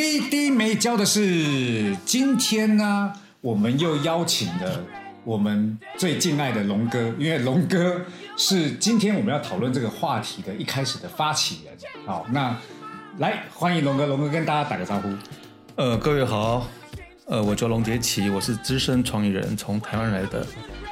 [0.00, 4.82] CD 没教的是，今天呢，我们又邀请了
[5.24, 8.00] 我们最敬爱的龙哥，因为龙哥
[8.34, 11.74] 是今天我们要讨论这个话题的一开始的发起人。
[12.06, 12.56] 好，那
[13.18, 15.10] 来欢迎龙哥，龙哥跟大家打个招呼。
[15.76, 16.66] 呃，各位好，
[17.26, 20.46] 呃，我叫龙杰奇，我是资深创意人，从台湾来的。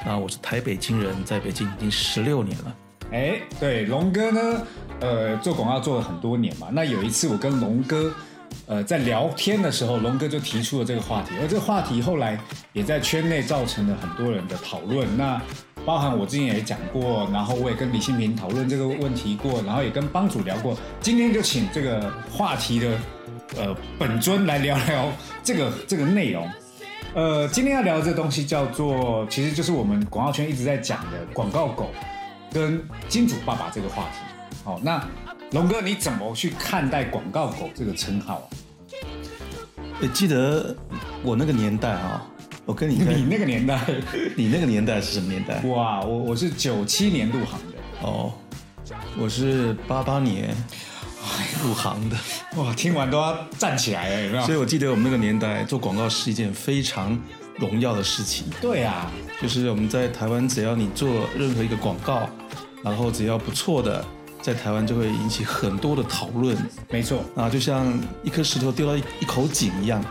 [0.05, 2.77] 那我是台北京人，在北京已经十六年了。
[3.11, 4.67] 哎，对，龙哥呢，
[5.01, 6.69] 呃，做广告做了很多年嘛。
[6.71, 8.13] 那有一次我跟龙哥。
[8.69, 12.39] 呃，在聊天的时候，龙哥就提出了这个话题，而这个话题后来
[12.75, 15.09] 也在圈内造成了很多人的讨论。
[15.17, 15.41] 那
[15.87, 20.77] 包含我之前也讲过，然后我也跟李新平讨论这个问题过，然后也跟帮主聊过。
[21.01, 22.99] 今天就请这个话题的
[23.57, 25.11] 呃本尊来聊聊
[25.43, 26.47] 这个 这个内容。
[27.15, 31.91] 呃，今天要聊的这东西叫做，其实就是我们广告圈一直在讲的广告狗
[32.53, 34.19] 跟金主爸爸这个话题。
[34.63, 35.03] 好，那。
[35.53, 38.49] 龙哥，你怎么去看待“广告狗”这个称号
[39.81, 40.05] 啊？
[40.13, 40.77] 记得
[41.23, 42.27] 我那个年代啊，
[42.67, 43.81] 我跟你你那个年代，
[44.37, 45.63] 你那个年代是什么年代？
[45.63, 48.33] 哇，我我是九七年入行的哦，
[49.19, 50.55] 我是八八年
[51.63, 52.17] 入行的。
[52.57, 54.45] 哇，听完都要站起来了，有没有？
[54.45, 57.19] 所以我记得我们那个年代做广告是一件非常
[57.57, 58.45] 荣耀的事情。
[58.61, 59.11] 对啊，
[59.41, 62.29] 就是我们在台湾，只要你做任何一个广告，
[62.85, 64.05] 然后只要不错的。
[64.49, 66.57] 在台湾就会引起很多的讨论，
[66.89, 67.23] 没错。
[67.37, 70.03] 啊，就像一颗石头丢到一一口井一样，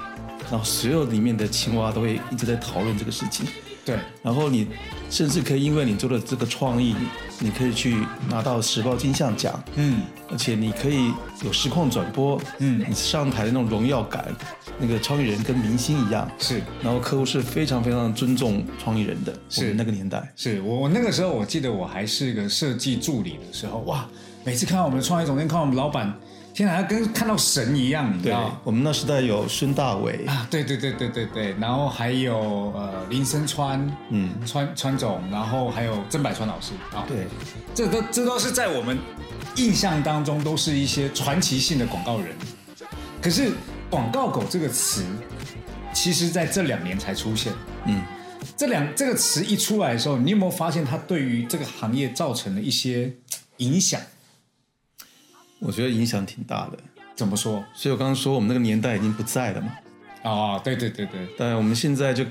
[0.51, 3.47] 然后所有里面的青蛙都会一直在讨论这个事情。
[3.83, 4.67] 对，然后你
[5.09, 6.93] 甚至可以因为你做的这个创意，
[7.39, 11.11] 你可以去拿到时报金像奖，嗯，而且你可以
[11.43, 14.27] 有实况转播，嗯，你上台的那种荣耀感，
[14.77, 19.73] 那个创意人跟明星一样，是，然后客户是非常非常尊重创意人的，是。
[19.73, 24.05] 那个年代，是我我那个时候我记得我还是个设计助理的时候，哇，
[24.47, 26.17] 每次看到我们的创业总监，看到我们老板。
[26.53, 28.57] 天哪，跟看到神一样，你知道？
[28.63, 37.27] 我们那时代有孙大伟啊，对对对对对对，然后还有呃林森川，嗯，川川总，然后还有曾百川老师啊，对，
[37.75, 38.97] 这都这都是在我们
[39.57, 42.33] 印象当中都是一些传奇性的广告人。
[43.21, 43.51] 可是
[43.91, 45.03] “广告狗”这个词，
[45.93, 47.51] 其实在这两年才出现。
[47.85, 48.01] 嗯，
[48.55, 53.11] 这两这个词一出来的时候，你有没有发现它对于这个行业造成了一些
[53.57, 53.99] 影响？
[55.59, 56.77] 我觉得影响挺大的，
[57.15, 57.63] 怎么说？
[57.73, 59.71] 所以我刚刚说我们那个年代已经不在了嘛。
[60.23, 61.27] 啊，对对对对。
[61.37, 62.23] 但我们现在就，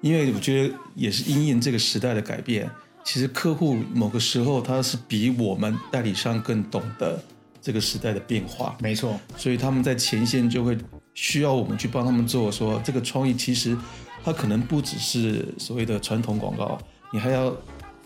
[0.00, 2.68] 因为我觉得也是因应这个时代的改变，
[3.04, 7.22] 其实客户某个时候他是比我们代理商更懂得
[7.62, 8.76] 这个时代的变化。
[8.80, 9.18] 没错。
[9.36, 10.76] 所以他们在前线就会
[11.14, 13.76] 需要我们去帮他们做，说这个创意其实
[14.22, 16.78] 它可能不只是所谓的传统广告，
[17.10, 17.56] 你还要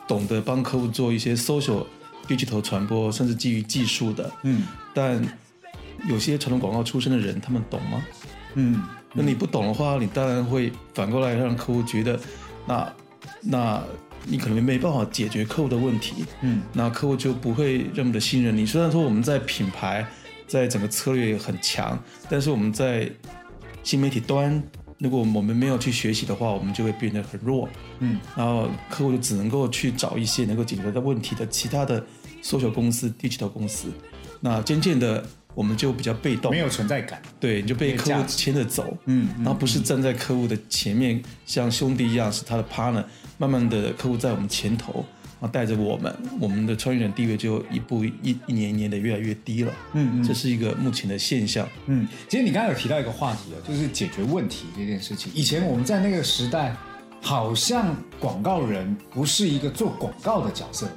[0.06, 1.84] 懂得帮客户做一些 social。
[2.28, 4.62] Digital 传播，甚至基于技术的，嗯，
[4.94, 5.22] 但
[6.08, 8.04] 有些传统广告出身的人，他们懂吗？
[8.54, 12.18] 嗯，那你不懂的话，你当然会反过来让客户觉得，
[12.66, 12.92] 那
[13.40, 13.82] 那
[14.24, 18.64] 你可能没办法解决客户的问题，嗯，那客户就不会这么的信任你。
[18.66, 20.06] 虽然说我们在品牌，
[20.46, 23.10] 在整个策略很强，但是我们在
[23.82, 24.62] 新媒体端。
[25.02, 27.68] 如果我们没有去学习的话，我们就会变得很弱。
[27.98, 32.04] 嗯，然后客户就只能够去找一些能够解决的问题的其他的
[32.40, 33.88] 搜索公司、digital 公司。
[34.40, 37.20] 那渐渐的，我们就比较被动，没有存在感。
[37.40, 38.96] 对，你就被客户牵着走。
[39.06, 43.04] 嗯，然后不是站在客户的前面，像兄弟一样是他的 partner。
[43.38, 45.04] 慢慢的，客户在我们前头。
[45.48, 49.72] 带着我们，我们的创业人地位就一步一一年一年的越来越低了。
[49.94, 51.68] 嗯嗯，这是一个目前的现象。
[51.86, 55.32] 嗯，其实你刚才有提到一个话题啊，就是解决问题这件事情。
[55.34, 56.76] 以前我们在那个时代，
[57.20, 60.88] 好像广告人不是一个做广告的角色，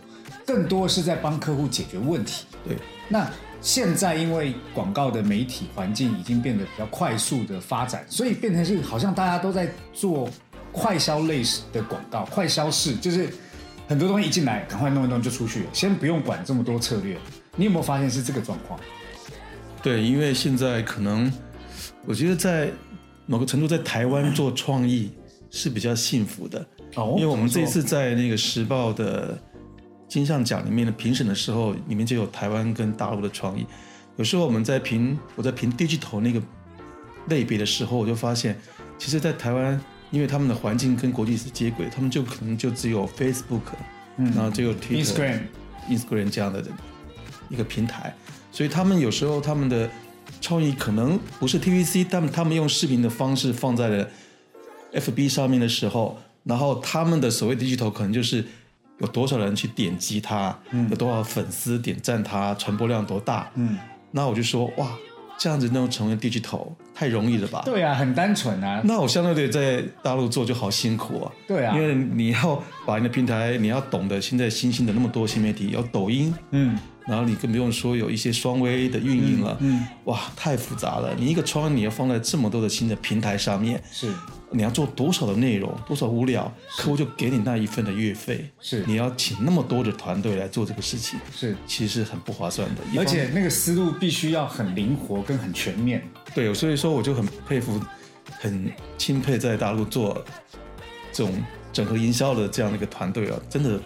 [0.46, 2.46] 更多是在帮客户解决问题。
[2.68, 2.78] 对。
[3.10, 3.28] 那
[3.62, 10.30] 现在因为广告的媒体环境已经变得比较快速的发展，所以变成是好像大家都在做
[10.72, 11.42] 快销类
[11.74, 13.28] 的广告，快销式就是。
[13.88, 17.18] 很多东西一进来，赶快弄一弄就出去，先不用管这么多策略。
[17.56, 18.80] 你有没有发现是这个状况？
[19.82, 21.32] 对，因为现在可能，
[22.06, 22.70] 我觉得在
[23.28, 25.12] 某个程度，在台湾做创意
[25.52, 26.66] 是比较幸福的。
[26.96, 29.38] 哦，因为我们这次在那个时报的
[30.08, 33.66] 金像奖里面的评审的时候，里面就有台湾跟大陆的创意。
[34.18, 36.42] 有时候我们在评我在评 digital 那个
[37.28, 38.60] 类别的时候，我就发现
[38.98, 39.80] 其实，在台湾，
[40.16, 43.60] 因为他们的环境跟国际是接轨，他们就可能就只有 Facebook，
[44.16, 45.40] 嗯，然后只有 Twitter、Instagram
[45.90, 46.64] Instagram 这样的
[47.50, 48.16] 一个平台，
[48.50, 49.90] 所以他们有时候他们的
[50.40, 54.10] 创意可能不是 TVC，但他们用视频的方式放在了
[54.94, 58.46] FB 上面的时候，然后他们的所谓 digital 可能就是
[59.00, 60.58] 有多少人去点击它，
[60.90, 63.78] 有多少粉丝点赞它，传播量多大，嗯，
[64.12, 64.96] 那我就说哇，
[65.38, 67.62] 这样子能成为 digital 太容易了吧？
[67.65, 71.31] 对啊，很单纯啊，那我相对的在大陆做就好辛苦啊。
[71.45, 76.75] 对啊因为你要把你的平台，你要懂得现在新兴的那么多新媒体，有抖音，嗯，
[77.07, 81.13] 然后你更不用说有一些双微的运营了，嗯，哇，太复杂了。
[81.18, 84.12] 你一个窗你要放在这么多的新的平台上面，是
[84.52, 92.81] 你要做多少的内容，多少物料，客户就给你那一份的月费，是你要请那么多的团队来做这个事情，是，其实是很不划算的。
[92.98, 96.04] 而且那个思路必须要很灵活跟很全面。
[96.34, 97.80] 对，所以说我就很佩服，
[98.40, 100.24] 很钦佩在大陆做
[101.12, 101.34] 这种
[101.72, 103.78] 整合营销的这样的一个团队啊，真的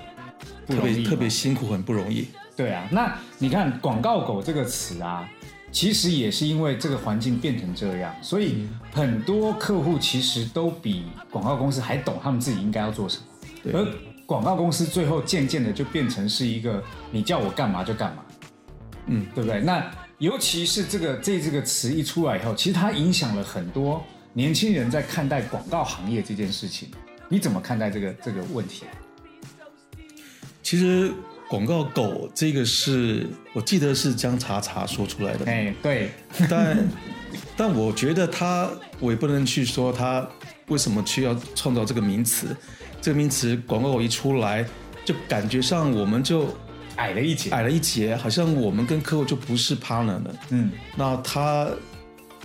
[0.67, 2.27] 特别特别辛苦，很不容易。
[2.59, 5.25] 对啊，那你看“广告狗”这个词啊，
[5.71, 13.17] 其实也是因为这个环境变成这样，所以很多客户其实都比广告公司还懂他们自己应该要做什
[13.63, 13.87] 么，而
[14.25, 18.25] 广告公司最后渐渐的就变成是一个你叫我干嘛就干嘛，
[19.05, 19.61] 嗯，对不对？
[19.61, 24.03] 那尤其是这个这这个词一出来以后，其实它影响了很多
[24.33, 26.91] 年轻人在看待广告行业这件事情。
[27.29, 28.83] 你怎么看待这个这个问题？
[30.61, 31.13] 其实
[31.49, 36.11] 广告狗这个是我记得是姜茶茶说出来的，哎，对，
[36.47, 36.87] 但
[37.57, 38.69] 但我觉得他
[38.99, 40.25] 我也不能去说他
[40.67, 42.55] 为什么去要创造这个名词，
[43.01, 44.63] 这个名词广告狗一出来，
[45.03, 46.55] 就感觉上我们就
[46.97, 50.35] 矮了一截，矮了一截，好像我们跟客户就不是 partner 了。
[50.51, 51.67] 嗯，那他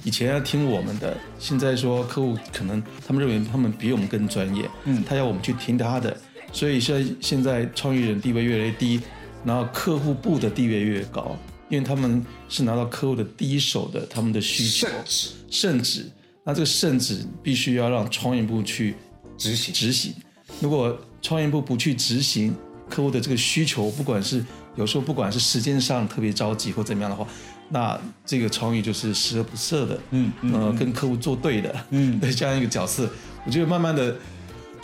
[0.03, 5.05] 以前要听我们的，现在说客户可能他们认为他们比我们更专业，嗯。
[5.07, 6.17] 他要我们去听他的，
[6.55, 9.01] 所以现在现在创意人地位越来越低，
[9.45, 11.37] 然后客户部的地位越高，
[11.69, 16.07] 因为他们是拿到客户的第一手的他们的需求甚至甚至，
[16.45, 18.95] 那这个甚至必须要让创业部去
[19.37, 19.75] 执行。
[19.75, 20.15] 执行。
[20.61, 22.55] 如果创业部不去执行
[22.89, 24.43] 客户的这个需求，不管是
[24.77, 27.27] 有时候不管是时间上特别着急或怎么样的话，
[27.69, 33.11] 那这个创意就是十恶不赦的，嗯嗯呃，跟客户作对的，嗯 对这样一个角色，
[33.45, 34.17] 我觉得慢慢的。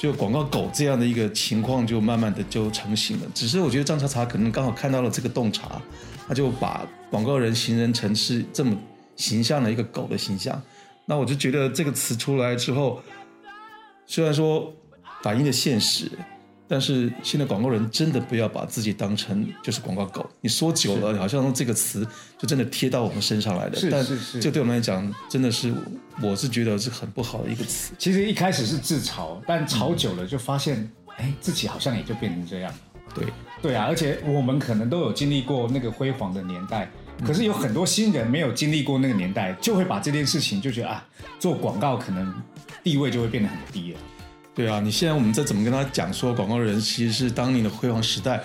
[0.00, 3.26] 就广告狗这样的一个情况，就慢慢的就成型了。
[3.34, 5.78] 只是我觉得张茶茶可能刚好看到了这个洞察，
[6.26, 8.74] 他就把广告人形容成是这么
[9.16, 10.58] 形象的一个狗的形象。
[11.04, 13.02] 那我就觉得这个词出来之后，
[14.06, 14.72] 虽然说
[15.22, 16.10] 反映了现实，
[16.70, 20.24] 但是现在广告人真的不要把自己当成就是广告狗。
[20.40, 22.06] 你说久了，好像这个词
[22.38, 23.76] 就真的贴到我们身上来的。
[23.90, 25.74] 但是这对我们来讲，真的是
[26.22, 27.92] 我是觉得是很不好的一个词。
[27.98, 32.72] 其实一开始是自嘲，但吵久了就发现，哎、自己好像也就变成这样。
[33.12, 33.26] 对，
[33.60, 36.88] 对啊，而且我们可能都有经历过那个辉煌的年代，
[37.26, 41.04] 可是有很多新人没有经历过那个年代，就会把这件事情就觉得啊，
[41.40, 42.32] 做广告可能
[42.84, 43.98] 地位就会变得很低了。
[44.54, 48.40] 对啊，你现在我们再怎么跟他讲说广告人其实是当年的辉煌时代，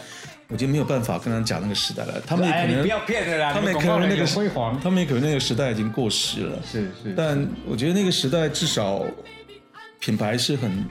[0.47, 2.21] 我觉得没有办法跟他讲那个时代了。
[2.25, 6.61] 他们也可能，不要骗了啦，他们可能那个辉煌，他们也可能那个时代已经过时了。
[6.71, 9.03] 是是，但我觉得那个时代至少
[9.99, 10.85] 品牌是很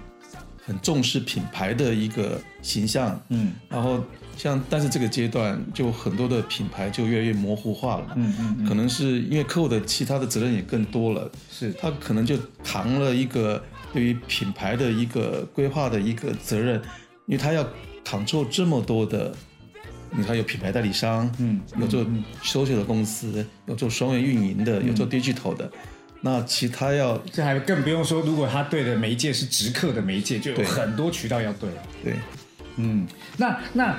[0.67, 3.53] 很重视品牌的一个形象，嗯。
[3.69, 4.05] 然后
[4.37, 11.73] 像但是这个阶段就很多的品牌就越来越模糊化了，嗯嗯嗯，可能是因为客户的其他的责任也更多了，是。
[11.75, 13.63] 他可能就扛了一个
[13.95, 16.83] 对于品牌的一个规划的一个责任，
[17.27, 17.65] 因为他要
[18.05, 19.33] control 这么多的，
[20.11, 22.05] 你看有品牌代理商，嗯有做
[22.43, 25.71] social 的公司，有做双元运营的，有嗯做 digital 的，
[26.21, 31.71] 那其他要这还更不用说，如果他对的媒介是直客的媒介，就有很多渠道要对。
[32.03, 32.15] 对。
[32.77, 33.97] 嗯，那那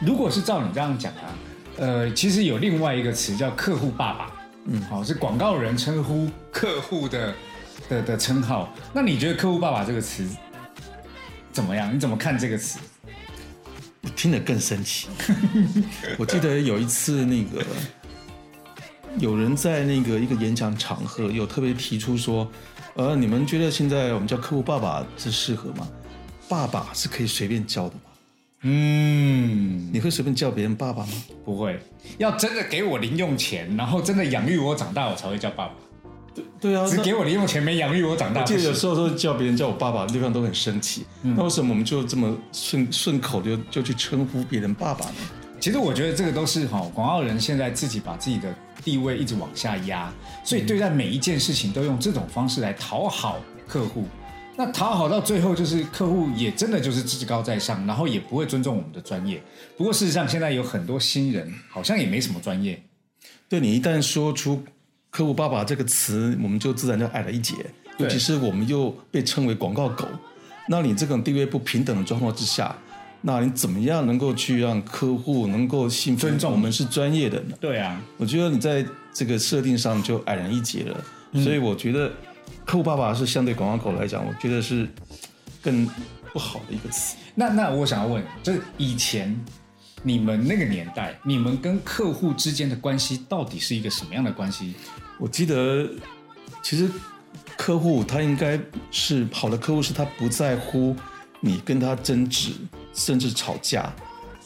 [0.00, 1.38] 如果是照你这样讲啊，
[1.76, 4.32] 呃，其实有另外一个词叫客户爸爸，
[4.66, 7.32] 嗯，好、是广告人称呼客户的
[7.88, 8.72] 的的称号。
[8.92, 10.26] 那你觉得客户爸爸这个词
[11.52, 11.94] 怎么样？
[11.94, 12.78] 你怎么看这个词？
[14.16, 15.08] 听得更生气。
[16.16, 17.64] 我记得有一次那个
[19.18, 22.50] 有人在那个一个演讲场合有特别提出说，
[22.94, 25.86] 呃，你们觉得现在我们叫客户爸爸是适合吗？
[26.48, 28.00] 爸爸是可以随便叫的吗？
[28.62, 31.12] 嗯，你会随便叫别人爸爸吗？
[31.44, 31.78] 不会，
[32.16, 35.74] 要真的给我零用钱，然后真的养育我长大，我才会叫爸爸。
[36.60, 41.04] 对啊，只给我零用钱，没养育我长大，我记得有时候都叫别人叫我爸爸，对方都很生气。
[41.22, 45.16] 那为什么我们就这么顺顺口就就去称呼别人爸爸呢？
[45.60, 48.54] 其实我觉得这个都是哈、广告人现在自己把自己的
[48.84, 50.12] 地位一直往下压，
[50.44, 54.04] 所以对待每一件事情都用这种方式来讨好客户。
[54.56, 59.42] 那讨好到最后，就是客户也真的就是至高在上，然后也不会尊重我们的专业。
[59.76, 62.80] 不过事实上，现在有很多新人好像也没什么专业。
[63.48, 64.62] 对你一旦说出
[65.10, 67.54] “客户爸爸”这个词，我们就自然就矮了一截。
[67.98, 70.06] 尤其是我们又被称为广告狗，
[70.68, 72.76] 那你这种地位不平等的状况之下，
[73.22, 77.56] 那你怎么样能够去让客户能够信服尊重我们是专业的呢？
[77.60, 82.12] 对啊，我觉得你在这个设定上就矮人一截了，嗯所以我觉得
[82.64, 84.88] 客户爸爸是相对广告狗来讲，我觉得是
[85.60, 85.84] 更
[86.32, 87.16] 不好的一个词。
[87.34, 89.36] 那那我想要问，就是以前
[90.02, 94.74] 你们那个年代，你们跟客户之间的关系到底是一个什么样的关系？
[95.18, 95.88] 我记得
[96.62, 96.88] 其实
[97.56, 98.58] 客户他应该
[98.90, 100.94] 是好的客户，是他不在乎
[101.40, 102.52] 你跟他争执，
[102.92, 103.92] 甚至吵架，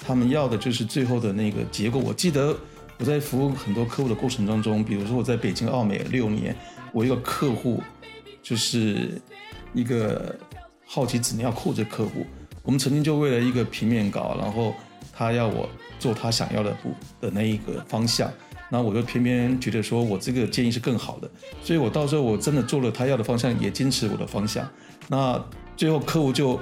[0.00, 2.00] 他们要的就是最后的那个结果。
[2.00, 2.56] 我记得
[2.98, 6.56] 我在服务很多客户的过程当中，比如说我在北京奥美六年，
[6.92, 7.82] 我一个客户
[8.42, 9.20] 就是
[9.74, 10.34] 一个
[10.86, 12.26] 好奇纸尿裤这客户，
[12.62, 14.74] 我们曾经就为了一个平面稿，然后
[15.12, 18.32] 他要我做他想要的部的那一个方向，
[18.70, 21.30] 那我就偏偏觉得说我这个建议是更好的，
[21.62, 24.68] 所以我到时候我真的做了他要的方向，也坚持我的方向，
[25.08, 25.42] 那
[25.76, 26.58] 最后客户就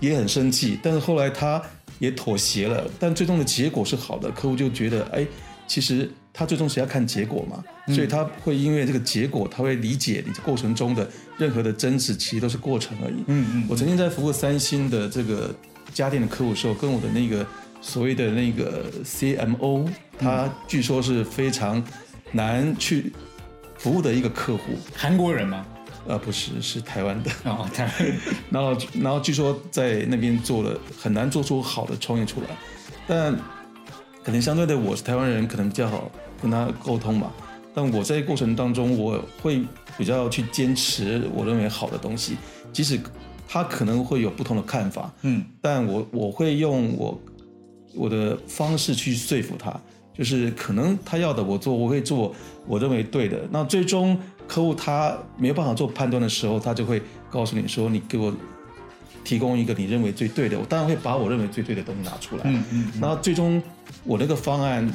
[0.00, 1.60] 也很生气，但是后来他
[1.98, 5.26] 也妥协了，但最终的结果是好的，客户就觉得哎，
[5.66, 13.16] 其实他最终是要看结果嘛，所以他会因为这个结果，他会理解你这过程中的任何的争执，其实都是过程而已。
[13.26, 15.52] 嗯嗯，我曾经在服务三星的这个
[15.92, 17.44] 家电的客户的时候，跟我的那个
[17.80, 21.82] 所谓的那个 CMO，他据说是非常
[22.32, 23.12] 难去
[23.76, 24.62] 服务的一个客户，
[24.94, 25.64] 韩国人吗？
[26.06, 27.30] 呃，不是，是台湾的。
[27.44, 27.94] 哦，台湾
[28.50, 32.46] 然后，然后据说在那边做了很难做出好的创业出来，
[33.06, 33.36] 但
[34.24, 37.30] 可能相对的我是台湾人，可能比较好跟他沟通嘛。
[37.74, 39.62] 但我在过程当中，我会
[39.96, 42.36] 比较去坚持我认为好的东西，
[42.72, 42.98] 即使
[43.46, 47.20] 他可能会有不同的看法，嗯，但我我会用我
[47.94, 49.78] 我的方式去说服他，
[50.16, 52.34] 就是可能他要的我做，我会做
[52.66, 53.40] 我认为对的。
[53.50, 58.34] 那最终客户他没有办法做判断的时候，他就会告诉你说：“你给我
[59.24, 62.42] 提供一个你认为最对的。”我当然会把我认为最对的东西拿出来。
[62.46, 63.62] 嗯嗯那最终
[64.04, 64.90] 我那个方案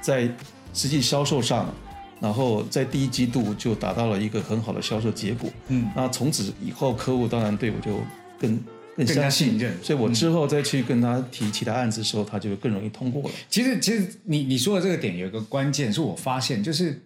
[0.00, 0.28] 在
[0.74, 1.72] 实际销售上，
[2.20, 5.50] 然后在第一季度就达到了一个很好的销售结果。
[5.68, 7.98] 嗯，那从此以后，客户当然对我就
[8.38, 8.58] 更
[9.06, 13.30] 更更加信任所以我之后再去跟他提其他案子的时候，他就更容易通过了。
[13.48, 17.00] 其实，其实你你说的这个点有一个关键，是我发现，就是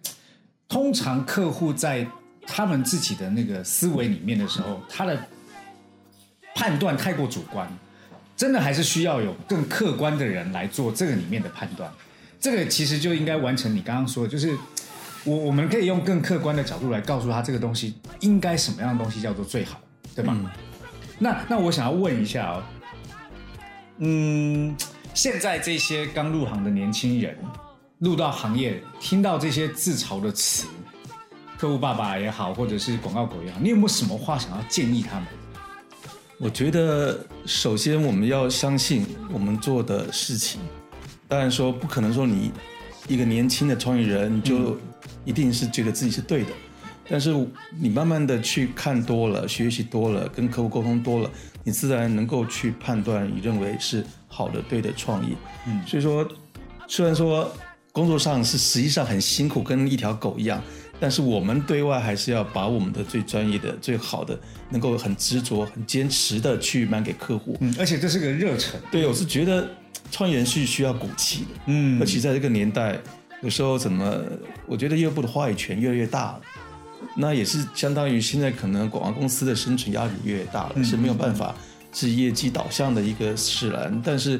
[0.67, 2.05] 通常客户在
[2.45, 5.17] 他们自己的那个思维里面的时候，他的
[6.53, 7.67] 判断太过主观，
[8.35, 11.91] 真的还是需要有更客观的人来做这个里面的判断。
[12.39, 14.55] 这个其实就应该完成你刚刚说的，就是
[15.23, 19.81] 我我们可以用更客观的角度来告诉他这个东西应该什么样的东西叫做最好，
[20.13, 20.51] 对吗？
[21.17, 22.63] 那那我想要问一下哦，
[23.99, 24.75] 嗯，
[25.13, 27.37] 现在这些刚入行的年轻人，
[27.99, 30.67] 入到行业，听到这些自嘲的词，
[31.57, 35.27] 客户爸爸也好，或者是广告狗也好，你有没有什么话想要建议他们？
[36.37, 40.59] 我觉得首先我们要相信我们做的事情，
[41.29, 42.51] 当然说不可能说你
[43.07, 44.77] 一个年轻的创业人就
[45.23, 46.49] 一定是觉得自己是对的，
[47.07, 47.33] 但是
[47.79, 51.29] 你慢慢的去看多了，学习多了，跟客户沟通多了，
[51.63, 55.35] 你自然能够去判断你认为是好的、对的创意。
[55.67, 56.27] 嗯所以说，
[56.87, 57.51] 虽然说
[57.91, 60.61] 工作上是实际上很辛苦，跟一条狗一样，
[60.99, 64.37] 但是我们对外还是要把我们的最专业的、最好的，
[64.69, 67.55] 能够很执着、很坚持的去卖给客户。
[67.61, 69.69] 嗯，而且这是个热忱，对，我是觉得
[70.11, 72.99] 创业人是需要骨气的，嗯而且在这个年代，
[73.41, 74.21] 有时候怎么，
[74.65, 76.41] 我觉得业务部的话语权越来越大了。
[77.15, 81.55] 那也是相当于现在可能广告公司的生存压力越大了，是没有办法
[81.93, 84.01] 是业绩导向的一个使然。
[84.03, 84.39] 但是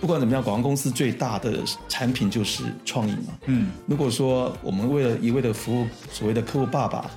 [0.00, 3.34] 不管怎么样，广告公司最大的产品就是创意嘛。
[3.46, 7.10] 嗯如果说我们为了一味的服务所谓的客户爸爸，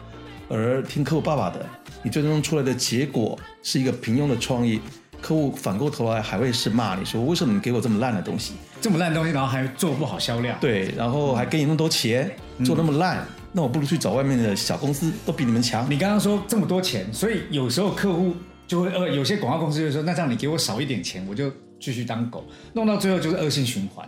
[0.49, 1.65] 而听客户爸爸的，
[2.01, 4.79] 你最终出来的结果是一个平庸的创意，
[5.21, 8.53] 客户反过头来还会是骂你说为什么你给我这么烂的东西？
[8.79, 12.31] 这么烂的东西，然后还做不好销量，对，然后还给你那么多钱，
[12.63, 13.27] 做那么烂，
[13.57, 15.89] 那我不如去找外面的小公司，都比你们强。
[15.89, 18.35] 你刚刚说这么多钱，所以有时候客户
[18.67, 24.07] 就会呃，有些广告公司就会说，那这样你给我少一点钱，我就继续当狗，弄到最后就是恶性循环。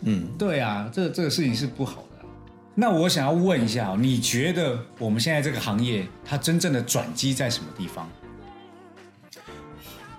[0.00, 2.26] 嗯，对啊，这这个事情是不好的。
[2.74, 8.08] 那我想要问一下哦，你觉得我们现在这个行业，它真正的转机在什么地方？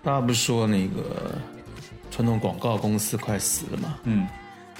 [0.01, 1.35] 大家不是说那个
[2.09, 3.97] 传统广告公司快死了吗？
[4.05, 4.25] 嗯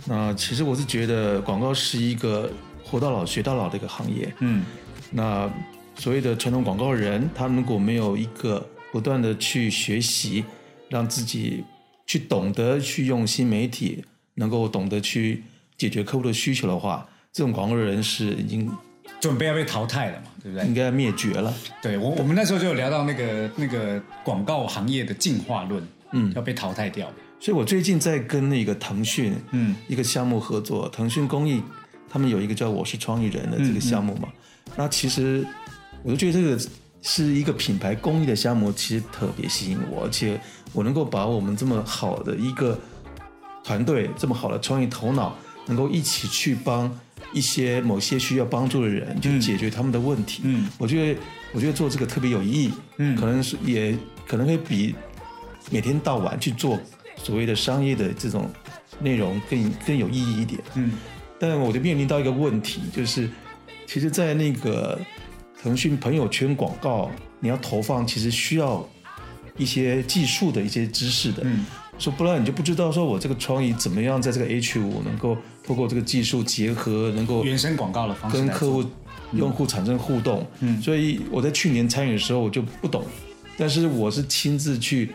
[0.06, 2.50] 那其实我是觉得广告是一个
[2.90, 4.34] 活到老学到老的一个行业。
[4.40, 4.64] 嗯
[5.12, 5.50] 那
[5.96, 10.44] 所谓的传统广告人，他如果没有一个不断的去学习，
[10.90, 11.64] 让自己
[12.06, 14.04] 去懂得去用新媒体，
[14.36, 15.44] 能够懂得去
[15.78, 18.70] 解决客户的需求的话，这种广告人是已经
[19.20, 20.68] 准备要被淘汰了嘛，对不对？
[20.68, 21.54] 应该灭绝了。
[21.82, 27.12] 对我，我们那时候就有聊到那个那个广告行业的进化论，嗯，要被淘汰掉。
[27.40, 31.62] 所以我最近在跟那个腾讯，嗯，一个项目合作，腾讯公益
[32.10, 34.30] 他们有一个叫“我是创意人”的这个项目嘛。
[34.76, 35.46] 那其实
[36.04, 36.72] 我就觉得这个
[37.02, 40.40] 是一个品牌公益的项目，其实特别吸引我，而且
[40.74, 42.78] 我能够把我们这么好的一个
[43.64, 45.36] 团队，这么好的创意头脑，
[45.66, 46.92] 能够一起去帮
[47.34, 50.42] 一些某些需要帮助的人，去解决他们的问题。
[50.46, 51.20] 嗯，我觉得
[51.54, 52.74] 我觉得做这个特别有意义。
[52.98, 53.98] 嗯可能是也
[54.28, 54.96] 可能会比
[55.70, 56.80] 每天到晚去做
[57.16, 58.50] 所谓的商业的这种
[59.00, 60.60] 内容更更有意义一点。
[60.76, 60.92] 嗯
[61.40, 63.30] 但我就面临到一个问题，就是
[63.86, 65.00] 其实，在那个
[65.62, 68.88] 腾讯朋友圈广告，你要投放，其实需要
[69.58, 71.44] 一些技术的一些知识的。
[71.46, 71.66] 嗯。
[72.00, 78.86] 说不然你就不知道说我这个创意怎么样在这个 H 五能够透过这个技术结合，能够原生广告的方式跟客户、
[79.34, 80.46] 用户产生互动。
[80.60, 80.80] 嗯。
[80.82, 83.04] 所以我在去年参与的时候我就不懂，
[83.58, 85.12] 但是我是亲自去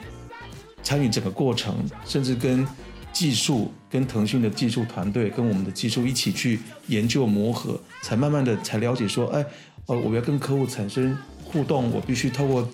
[0.83, 2.67] 参与整个过程，甚至跟
[3.12, 9.45] 技术、跟腾讯的技术团队、跟我们的技术一起去研究磨合，才慢慢的才了解说，哎，
[9.87, 12.66] 呃，我要跟客户产生互动，我必须透过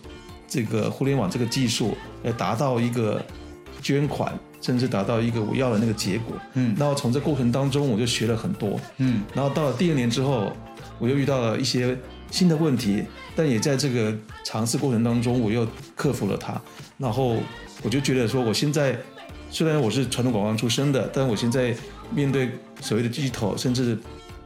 [0.47, 3.21] 这个互联网这个技术来达到一个
[3.83, 6.37] 捐款，甚至达到一个我要的那个结果。
[6.55, 8.79] 嗯然后从这过程当中，我就学了很多。
[8.99, 10.53] 嗯然后到了第二年之后，
[10.99, 11.97] 我又遇到了一些
[12.31, 13.03] 新的问题，
[13.35, 15.67] 但也在这个尝试过程当中，我又
[15.97, 16.61] 克服了它。
[16.97, 17.37] 然后
[17.83, 18.99] 我就觉得说，我现在
[19.51, 21.75] 虽然我是传统广告出身的，但我现在
[22.15, 22.51] 面对
[22.81, 23.99] 所谓的 digital，甚至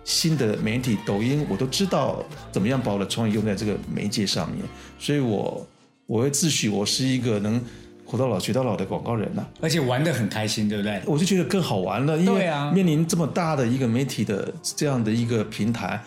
[0.04, 4.60] 新的媒体，抖音，我都知道怎么样把我的创意用在这个媒介上面。
[4.98, 5.66] 所以我
[6.06, 7.60] 我会自诩我是一个能
[8.04, 11.00] 活到老学到老的广告人呐、而且玩的很开心，对不对？
[11.06, 16.02] 我就觉得更好玩了，因为啊面临这么大的一个媒体的这样的一个平台，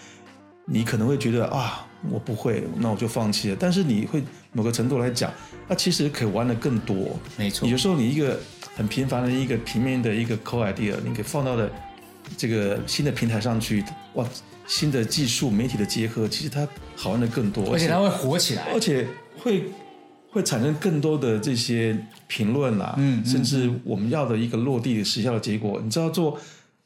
[0.65, 3.58] 你可能会觉得啊，我不会，那我就放弃了。
[3.60, 5.32] 但是你会某个程度来讲，
[5.67, 7.19] 那其实可以玩的更多。
[7.38, 8.39] 没错有时候你一个
[8.75, 11.69] 很平凡的一个平面的一个 core idea，你给放到了
[12.36, 14.28] 这个新的平台上去，哇，
[14.67, 18.80] 新的技术媒体的结合，其实它好玩的更多，而且它会火起来而。
[18.80, 19.63] 且会
[20.32, 21.95] 会产生更多的这些
[22.28, 25.80] 评论啦，嗯嗯甚至我们要的一个落地的实效的结果。
[25.84, 26.39] 你知道做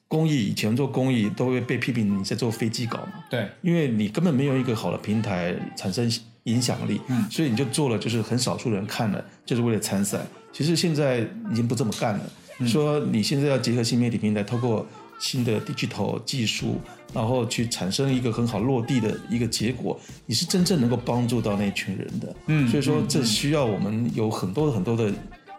[0.09, 6.11] 公益以前做公益都会被批评你在做飞机稿嘛，对，因为你根本没有一个好的平台产生
[6.45, 10.19] 影响力，嗯所以你就做了就是很少数人看了，就是为了参赛。
[10.51, 11.19] 其实现在
[11.51, 14.83] 已经不这么干了，嗯说你现在要结合新媒体平台，透过
[15.19, 16.81] 新的 digital 技术，
[17.13, 22.35] 然后去产生一个很好落地的一个结果，你是真正能够帮助到那群人的。
[22.47, 25.13] 嗯所以说这需要我们有很多很多的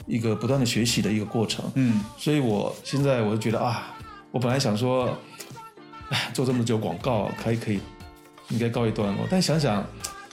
[0.07, 1.65] 一个不断的学习的一个过程。
[1.77, 3.97] 嗯所以我现在我就觉得啊，
[4.33, 5.17] 我本来想说，
[6.11, 7.81] 哎，做这么久广告，可以可以，
[8.49, 9.27] 应该告一段落。
[9.31, 9.85] 但想想，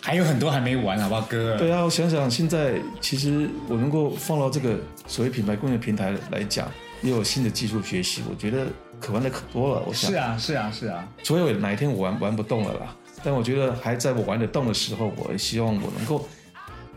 [0.02, 1.58] 还有很多还没完，好不好，哥？
[1.58, 6.70] 对啊，我想想，现在其实我能够放到这个所谓品牌工业平台来讲，
[7.02, 8.68] 也有新的技术学习，我觉得
[9.00, 9.84] 可玩的可多了。
[9.88, 11.08] 我想是，啊，是啊，是啊。
[11.24, 16.28] 除非哪一天我玩玩不动了啦，但我觉得还在我玩得动的时候，我也希望我能够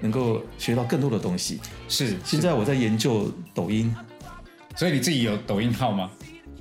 [0.01, 1.61] 能够学到更多的东西。
[1.89, 3.95] 是，现在我在研究抖音，
[4.77, 6.11] 所以你自己有抖音号吗？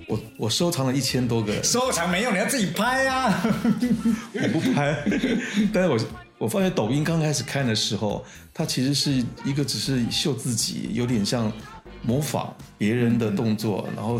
[0.10, 1.64] 我我收藏了一千多个。
[1.64, 3.42] 收藏没用，你要自己拍啊。
[4.34, 4.98] 我不拍，
[5.72, 6.00] 但是我
[6.40, 11.52] 我发现抖音刚开始看的时候，它其实是一个只是秀自己，有点像
[12.02, 14.20] 模仿别人的动作，然后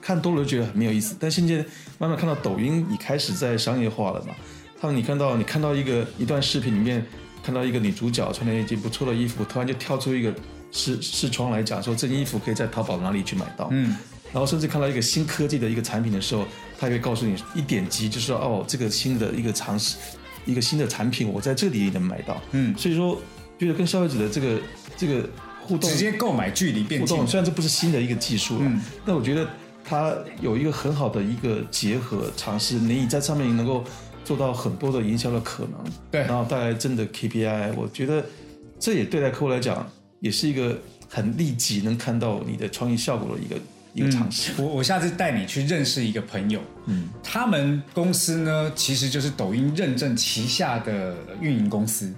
[0.00, 1.14] 看多了就觉得很没有意思。
[1.20, 1.56] 但现在
[1.98, 4.34] 慢慢看到抖音已开始在商业化了嘛，
[4.80, 7.04] 他们你看到你看到一个一段视频里面
[7.42, 10.34] 看到一个女主角穿了一件不错的衣服，突然就跳出一个
[10.72, 13.96] 视视窗来讲说这件衣服可以在淘宝哪里去买到，嗯，
[14.32, 16.44] 然后甚至看到一个新科技的一个产品的时候，
[16.78, 19.96] 它也会告诉你一点击，就是说哦，这个新的一个尝试，
[20.44, 22.40] 一个新的产品，我在这里也能买到。
[22.52, 23.20] 嗯所以说，
[23.58, 24.60] 觉得跟消费者的这个
[24.96, 25.28] 这个
[25.62, 27.26] 互动直接购买距离变近互动，。
[27.26, 29.48] 虽然这不是新的一个技术了，嗯但我觉得
[29.84, 33.82] 它有一个很好的一个结合尝试，你在上面能够
[34.24, 38.24] 做到很多的营销的可能，对然后带来真的 KPI，我觉得
[38.78, 39.88] 这也对待客户来讲，
[40.20, 40.76] 也是一个
[41.08, 43.56] 很立即能看到你的创意效果的一个
[43.96, 44.52] 一个尝试。
[44.58, 52.12] 我我下次带你去认识一个朋友，嗯，他们公司呢其实就是抖音认证旗下的运营公司。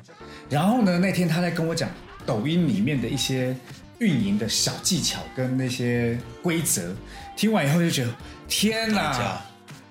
[0.51, 1.89] 然后呢，那天他在跟我讲
[2.27, 3.57] 抖音里面的一些
[3.99, 6.93] 运营的小技巧跟那些规则，
[7.37, 8.11] 听完以后就觉得
[8.49, 9.43] 天哪打架！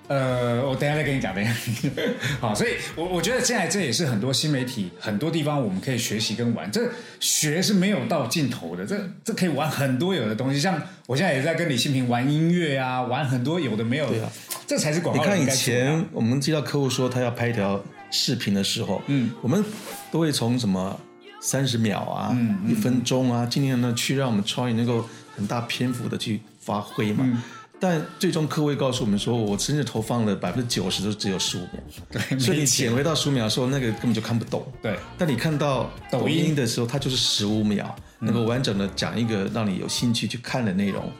[0.08, 1.54] 呃，我等一下再跟你讲，等一下。
[2.40, 6.90] 好，所以我我觉得现在这也是很多新媒体很多地方我们可以学习跟玩，这
[7.20, 14.32] 学是没有到尽头的，这这可以玩很多有的东西，像我现在也在跟李新平玩音乐啊，玩很多有的没有的，对啊
[14.66, 19.64] 这才是广告你看以前我们接到客户说他要拍一条视频的时候，嗯，我们
[20.12, 20.98] 都会从什么
[21.42, 27.44] 三十秒啊、一分钟啊，尽量呢去让我们创意能够很大篇幅的去发挥嘛。
[27.80, 34.66] 但最终科威告诉我们说，我真正投放了百分之九十都只有十五秒，对，所以你没钱剪回到十五秒的时候，那个根本就看不懂。
[34.82, 41.12] 对但你看到抖音的时候，它就是十五秒，能够完整的讲一个让你有兴趣去看的内容。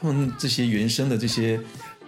[0.00, 1.58] 他们这些原生的这些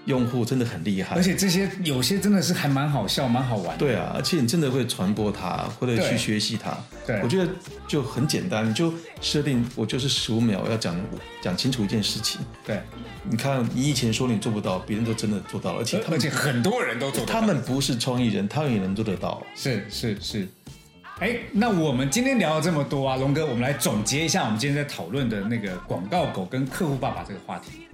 [0.07, 3.79] 用户真的很厉害而，且这些有些真的是还蛮好笑、蛮好玩的。
[3.79, 6.77] 对啊，而且你真的会传播它，或者去学习它。
[7.07, 7.49] 对我觉得
[7.87, 10.97] 就很简单，你就设定我就是十五秒，我要讲
[11.43, 12.41] 讲清楚一件事情。
[12.65, 12.81] 对，
[13.29, 19.43] 你看，你以前说你做不到，别人都真的做到了，而且他而们且很多人都做得到他们不是创意人，他们也能做得到。
[19.55, 20.49] 是是是。
[21.19, 27.86] 哎，那我们今天聊了这么多啊，龙哥，我们来总结一下我们今天在讨论的那个广告狗跟客户爸爸这个话题。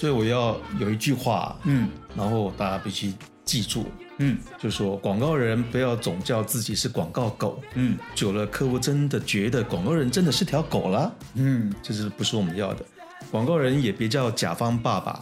[0.00, 1.90] 所以我要有一句话，嗯。
[2.16, 3.12] 然后大家必须
[3.44, 3.84] 记住，
[4.16, 4.38] 嗯。
[4.58, 7.98] 就说广告人不要总叫自己是广告狗，嗯。
[8.14, 12.82] 久了客户真的觉得广告人真的是条狗了，嗯，这是不是我们要的？
[13.30, 15.20] 广告人也别叫甲方爸爸，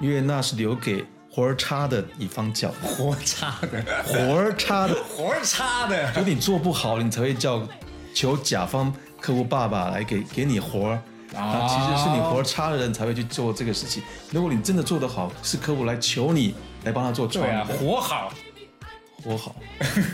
[0.00, 7.64] 因为那是留给活儿差的一方叫，活差的，活儿差的，活儿差的，就你做不好，你才会叫
[8.12, 11.00] 求甲方客户爸爸来给给你活儿。
[11.34, 14.02] 啊，其实是你活儿差的人才会去做这个事情。
[14.30, 18.32] 如果你真的做得好，是客户来求你来帮他做创对啊，活好。
[19.22, 19.54] 活好。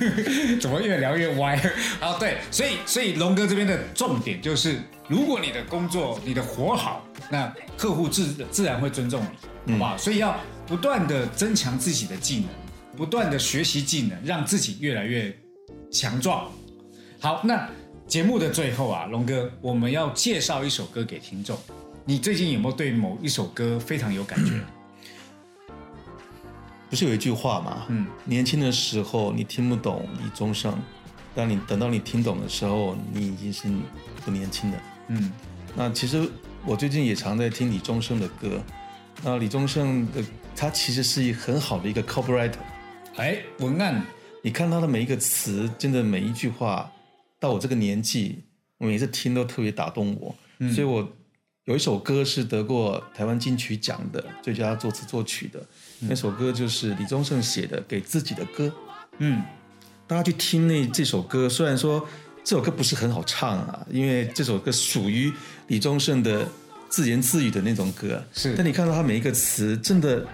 [0.61, 1.55] 怎么越聊越歪？
[2.01, 9.25] 啊， 对，所以所以龙哥这边的重点就是，如果你的工作你的活好，那客户自自然会尊重
[9.65, 9.97] 你，好不好？
[9.97, 12.49] 所以要不断的增强自己的技能，
[12.97, 15.33] 不断的学习技能，让自己越来越
[15.93, 16.51] 强壮。
[17.21, 17.69] 好，那
[18.07, 21.59] 节目的最后啊，龙哥，我们要介绍一首歌给听众。
[22.05, 24.53] 你最近有没有对某一首歌非常有感觉？
[26.89, 27.85] 不是有一句话吗？
[27.89, 30.73] 嗯，年轻的时候你听不懂李宗盛，
[31.35, 33.69] 当你等到你听懂的时候，你已经是
[34.25, 34.79] 不年轻的。
[35.09, 35.33] 嗯
[35.75, 36.27] 那其实
[36.65, 38.63] 我最近也常在听李宗盛的歌。
[39.23, 40.23] 那李宗盛的
[40.55, 42.55] 他其实是一很好的一个 copywriter，
[43.17, 44.01] 哎，文案，
[44.43, 46.91] 你看他的每一个词，真的每一句话，
[47.39, 48.45] 到我这个年纪，
[48.79, 50.35] 我每次听都特别打动我。
[50.75, 51.07] 所以我
[51.65, 55.61] 有一首歌是得过台湾金曲奖的最佳作词作曲的，
[56.01, 58.67] 那首歌就是李宗盛写的《给自己的歌》。
[59.19, 59.43] 嗯
[60.07, 62.07] 大家去听那这首歌，虽然说
[62.45, 65.33] 这首歌不是很好唱啊，因为这首歌属于
[65.67, 66.47] 李宗盛的
[66.89, 70.25] 自言自语的那种歌，是但你看到他每一个词，真的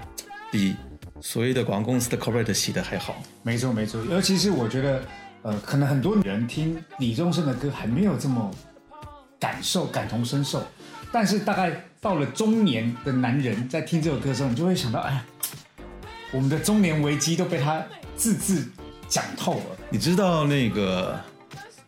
[0.51, 0.75] 比
[1.23, 3.23] 所谓的广告公司的 corporate 写的还好。
[3.43, 5.03] 没错没错，尤其是我觉得，
[5.43, 8.51] 呃，可能很多人听李宗盛的歌还没有这么
[9.41, 10.63] 感受、感同身受，
[11.11, 15.25] 但是大概到了中年的男人在听这首歌的时候，你就会想到，哎呀，
[16.31, 17.83] 我们的中年危机都被他
[18.17, 18.71] 字字
[19.09, 19.77] 讲透了。
[19.91, 21.19] 你知道那个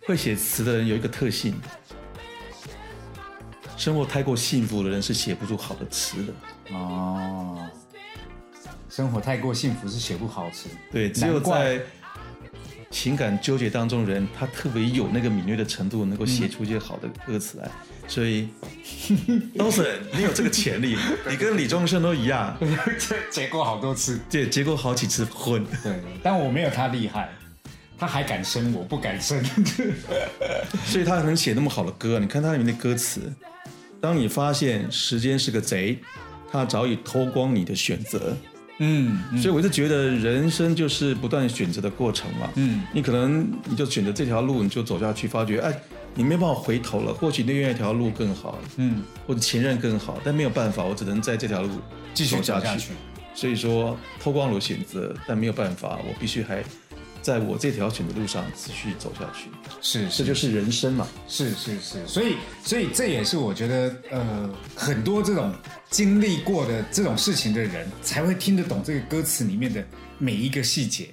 [0.06, 1.54] 会写词的人有一个特性，
[3.76, 6.74] 生活太过幸福的人是写不出好的词的。
[6.74, 7.64] 哦，
[8.88, 11.80] 生活太过幸福是写不好词，对，只有在
[12.94, 17.68] 情感纠结当中，人他特别有那个敏锐的程度，能够写出一些好的歌词来。
[18.06, 18.48] 所以
[19.58, 20.96] o n 你有这个潜力，
[21.28, 22.56] 你跟李宗盛都一样，
[22.96, 24.20] 结结过好多次。
[24.30, 25.66] 对，结过好几次婚。
[25.82, 27.28] 对，但我没有他厉害，
[27.98, 29.42] 他还敢生，我不敢生。
[30.86, 32.20] 所以他能写那么好的歌。
[32.20, 33.20] 你看他里面的歌词，
[34.00, 35.98] 当你发现时间是个贼，
[36.52, 38.36] 他早已偷光你的选择。
[38.78, 42.50] 嗯所以我就觉得人生就是不断选择的过程嘛。
[42.56, 45.72] 嗯，你可能你就选择这条路，你就走下去，发觉哎，
[46.14, 47.14] 你没办法回头了。
[47.14, 51.70] 或许另外一条路更好，嗯，或者前任更好，但没有办法，我只能在这条路
[52.12, 52.60] 继续走下去。
[52.60, 52.92] 走下去。
[53.36, 56.62] 所以说，偷光了选择，但没有办法，我必须还
[57.24, 59.48] 在我这条选的路上持续走下去。
[59.80, 61.08] 是，这就是人生嘛。
[61.26, 65.50] 是是是，所以所以这也是我觉得呃很多这种
[65.88, 69.82] 经历过的这种事情的人才会听得懂这个歌词里面的
[70.18, 71.08] 每一个细节，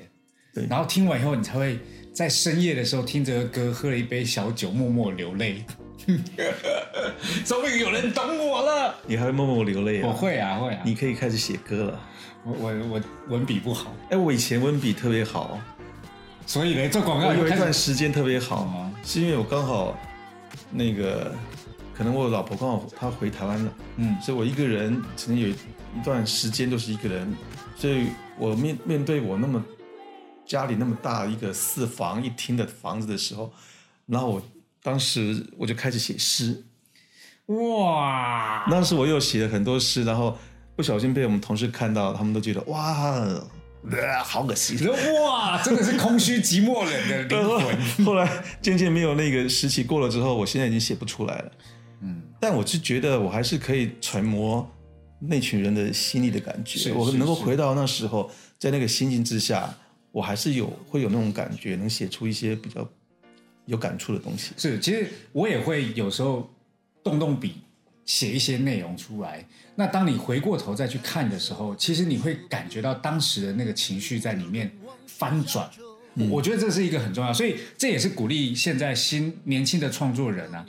[0.53, 1.79] 对然后听完以后你才会
[2.13, 5.63] 在深夜的时候听这个歌，喝了一杯小酒，默默流泪。
[7.45, 8.95] 终于有人懂我了。
[9.07, 10.07] 你还会默默流泪啊？
[10.09, 12.01] 我会啊会啊，你可以开始写歌了。
[12.43, 15.61] 我我我文笔不好，哎，我以前文笔特别好，
[16.45, 19.97] 所以呢做广告我有一段时间特别好哦，是因为我刚好
[20.69, 21.33] 那个，
[21.93, 24.17] 可能我老婆刚好她回台湾了，嗯。
[24.21, 27.33] 所以我一个人曾经有一段时间都是一个人，
[27.75, 29.63] 所以我面面对我那么
[30.45, 33.53] 家里那么大一个四房一厅的房子的时候，
[34.05, 34.41] 然后我
[34.83, 36.63] 当时我就开始写诗，
[37.45, 40.37] 哇，当时我又写了很多诗，然后
[40.75, 43.25] 不小心被我们同事看到，他们都觉得哇，
[43.89, 44.77] 呃好恶心。
[45.23, 47.75] 哇，真的是空虚寂寞冷的灵魂。
[48.05, 51.51] 后来渐渐没有那个时期过了之后，我现在已经写不出来了。
[52.01, 54.69] 嗯，但我是觉得我还是可以揣摩
[55.19, 59.73] 那群人的心里的感觉，是是我能够回到那时候，在那个心境之下，
[60.11, 62.87] 我还是有会有那种感觉，能写出一些比较
[63.65, 64.53] 有感触的东西。
[64.57, 66.49] 是，其实我也会有时候
[67.03, 67.61] 动动笔，
[68.05, 69.45] 写一些内容出来。
[69.75, 74.71] 那当你回过头再去看的时候，其实你会感觉到当时的那个情绪在里面
[75.07, 75.69] 翻转。
[76.29, 80.65] 我觉得这是一个很重要，所以这也是鼓励现在新年轻的创作人啊，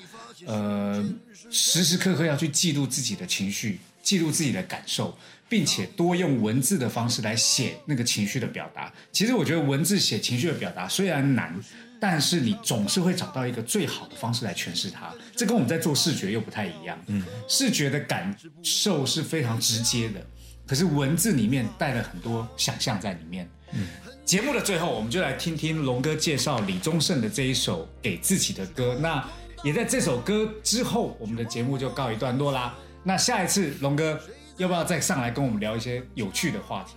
[0.47, 1.05] 呃，
[1.51, 5.19] 时时刻刻要去记录自己的情绪，记录自己的感受，
[5.49, 8.93] 并且多用文字的方式来写那个情绪的表达。
[9.11, 11.61] 其实我觉得文字写情绪的表达虽然难，
[12.03, 15.15] 但是你总是会找到一个最好的方式来诠释它。
[15.37, 16.99] 这跟我们在做视觉又不太一样。
[17.07, 20.21] 嗯，视觉的感受是非常直接的，
[20.67, 23.49] 可是文字里面带了很多想象在里面。
[23.71, 23.87] 嗯。
[24.25, 28.97] 节目的最后，我们就来听听龙哥介绍李宗盛的这一首给自己的歌。
[29.01, 29.25] 那
[29.63, 32.75] 也在这首歌之后，我们的节目就告一段落啦。
[33.05, 34.19] 那下一次龙哥
[34.57, 36.97] 要不要再上来跟我们聊一些有趣的话题？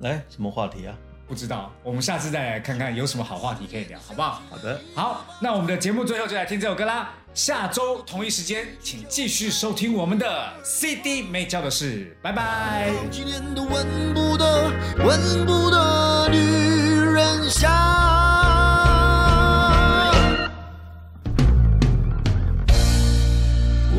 [0.00, 0.98] 来，什么话题啊？
[1.28, 4.42] 不知道，我们下次再来看看有什么好话题可以聊，好不好？
[4.48, 7.10] 好的，好，那我们的节目最后就来听这首歌啦。
[7.34, 12.90] 下周同一时间，请继续收听我们的 CD 没教的事，拜拜。
[13.10, 14.72] 几年都闻不得、
[15.04, 17.70] 闻不得女人香。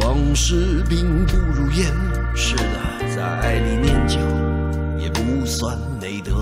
[0.02, 1.94] 往事并不如烟，
[2.36, 4.18] 是的，在爱里念旧
[5.00, 6.42] 也不算美德。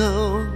[0.00, 0.46] 能？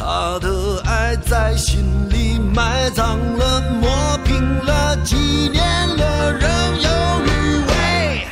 [0.00, 5.60] 他的爱在心里埋葬了，磨平了，几年
[5.96, 6.48] 了，仍
[6.80, 6.88] 有
[7.26, 7.28] 余
[7.66, 8.26] 味，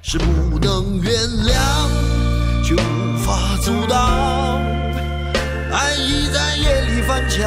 [0.00, 1.12] 是不能原
[1.44, 1.60] 谅，
[2.64, 4.62] 却无法阻挡。
[5.70, 7.46] 爱已在夜里翻墙，